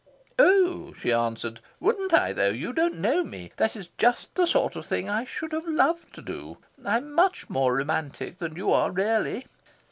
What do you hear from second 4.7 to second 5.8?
of thing I should have